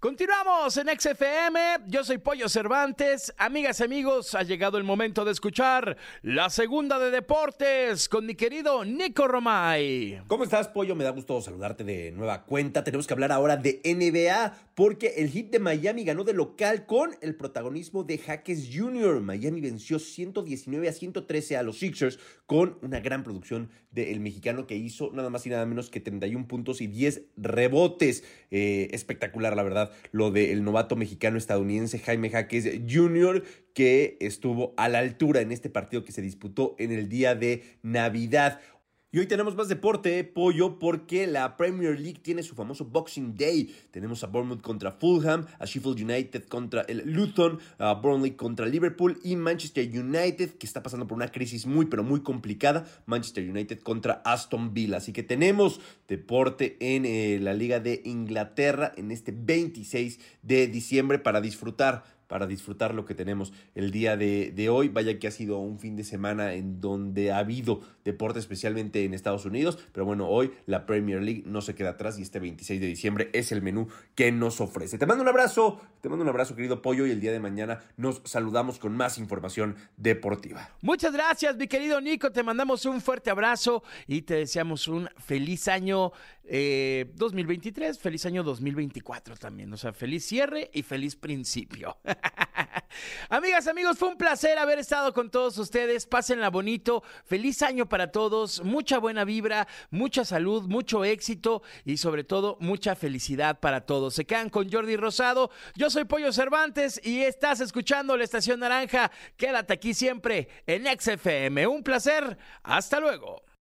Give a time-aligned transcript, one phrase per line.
[0.00, 5.32] Continuamos en XFM, yo soy Pollo Cervantes, amigas y amigos, ha llegado el momento de
[5.32, 10.22] escuchar la segunda de deportes con mi querido Nico Romay.
[10.28, 10.94] ¿Cómo estás, Pollo?
[10.94, 12.84] Me da gusto saludarte de nueva cuenta.
[12.84, 17.10] Tenemos que hablar ahora de NBA porque el hit de Miami ganó de local con
[17.20, 19.20] el protagonismo de Jaques Jr.
[19.20, 24.76] Miami venció 119 a 113 a los Sixers con una gran producción del mexicano que
[24.76, 28.22] hizo nada más y nada menos que 31 puntos y 10 rebotes.
[28.52, 33.42] Eh, espectacular, la verdad lo del novato mexicano estadounidense Jaime Jaques Jr.,
[33.74, 37.64] que estuvo a la altura en este partido que se disputó en el día de
[37.82, 38.60] Navidad.
[39.10, 43.74] Y hoy tenemos más deporte, pollo, porque la Premier League tiene su famoso Boxing Day.
[43.90, 49.18] Tenemos a Bournemouth contra Fulham, a Sheffield United contra el Luton, a Burnley contra Liverpool
[49.24, 52.86] y Manchester United, que está pasando por una crisis muy, pero muy complicada.
[53.06, 54.98] Manchester United contra Aston Villa.
[54.98, 61.18] Así que tenemos deporte en eh, la Liga de Inglaterra en este 26 de diciembre
[61.18, 64.88] para disfrutar para disfrutar lo que tenemos el día de, hoy.
[64.88, 69.14] Vaya que ha sido un fin de semana en donde ha habido deporte, especialmente en
[69.14, 69.78] Estados Unidos.
[69.92, 73.30] Pero bueno, hoy la Premier League no se queda atrás y este 26 de diciembre
[73.32, 74.98] es el menú que nos ofrece.
[74.98, 77.80] Te mando un abrazo, te mando un abrazo, querido Pollo, y el día de mañana
[77.96, 80.70] nos saludamos con más información deportiva.
[80.82, 82.30] Muchas gracias, mi querido Nico.
[82.30, 86.12] Te mandamos un fuerte abrazo y te deseamos un feliz año
[86.44, 89.72] 2023, eh, feliz año 2024 también.
[89.72, 91.96] O sea, feliz cierre y feliz principio.
[93.28, 96.06] Amigas, amigos, fue un placer haber estado con todos ustedes.
[96.06, 97.02] Pásenla bonito.
[97.24, 98.62] Feliz año para todos.
[98.64, 104.14] Mucha buena vibra, mucha salud, mucho éxito y sobre todo mucha felicidad para todos.
[104.14, 105.50] Se quedan con Jordi Rosado.
[105.74, 109.10] Yo soy Pollo Cervantes y estás escuchando la Estación Naranja.
[109.36, 111.66] Quédate aquí siempre en XFM.
[111.66, 112.38] Un placer.
[112.62, 113.47] Hasta luego.